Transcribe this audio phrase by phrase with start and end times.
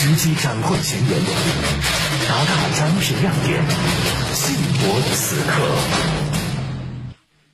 [0.00, 1.18] 直击展会前沿，
[2.28, 3.66] 打卡展品亮点，
[4.32, 5.50] 进博此刻。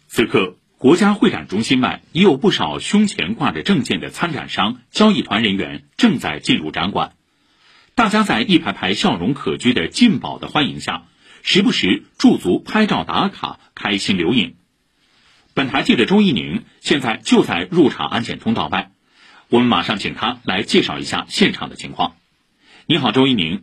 [0.09, 7.15] 此刻，国家会展中心外已有不少胸前挂着证件的参展商、交易团人员正在进入展馆。
[7.95, 11.05] 大家在一排排笑容可掬的进宝的欢迎下，
[11.43, 14.57] 时不时驻足拍照打卡，开心留影。
[15.55, 18.91] 本台记者周一宁现在就在入场安检通道外，
[19.49, 22.17] 我们马上请他来介绍一下现场的情况。
[22.87, 23.63] 你好，周一宁。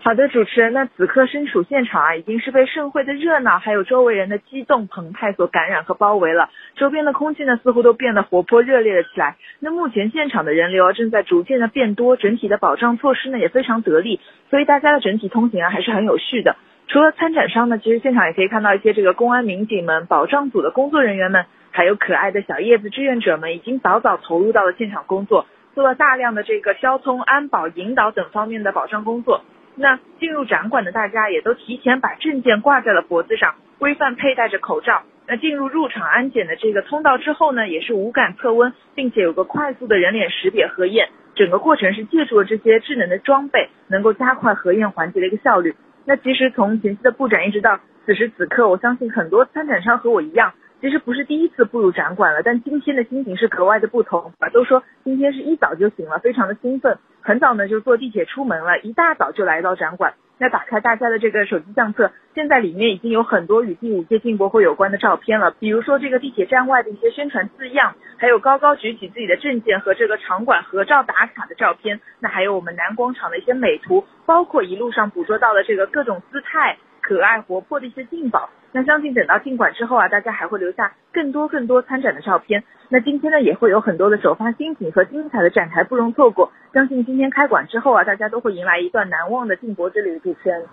[0.00, 0.72] 好的，主持人。
[0.72, 6.48] 那此刻身处现场啊，已经是被盛会的热闹，还有周围人的激动澎湃所感染和包围了。
[6.76, 9.36] 周边的空气呢，似乎都变得活泼热烈了起来。
[9.58, 16.54] 那目前现场的人流啊，正在逐渐的变多，整体的保障措施呢也非常得力，所以大家的整体通行啊还是很有序的。
[16.86, 29.42] 除了参展商呢，其实现场也可以看到一些这个公安民警们、保障组的工作人员们，还有可爱的小叶子志愿者们，已经早早投入到了现场工作，做了大量的这个交通、安保、引导等方面的保障工作。
[29.74, 35.02] 那进入展馆的大家也都提前把证件挂在了脖子上，规范佩戴着口罩。
[35.26, 45.74] 那进入入场安检的这个通道之后呢，也是无感测温，并且有个快速的人脸识别核验，整个过程是借助了这些智能的装备，能够加快核验环节的一个效率。
[46.04, 54.32] 那其实从前期的布展一直到此时此刻，我相信很多参展商和我一样，其实不是第一次步入展馆了，但今天的心情是格外的不同。
[54.40, 60.14] 啊，都说今天是一早就醒了，非常的兴奋，很早呢就坐地铁出门了，一大早就来到展馆。
[60.38, 76.76] 那打开大家的这个手机相册，现在里面已经有很多与第五届进博会有关的照片了，比如说这个地铁站外的一些宣传字样，还有高高举起自己的证件和这个场馆合照打卡的照片，那还有我们南广场的一些美图，包括一路上捕捉到的这个各种姿态。
[77.02, 82.64] 可爱活泼的一些进宝，那相信等到进馆之后啊，大家还会留下更多更多参展的照片。
[82.88, 86.52] 那今天呢，也会有很多的首发新品和精彩的展台，不容错过。
[86.72, 90.18] 相信今天开馆之后啊，大家都会迎来一段难忘的进博之旅。
[90.20, 90.66] 主持人，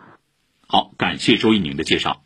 [0.68, 2.18] 好，感谢周一宁的介绍。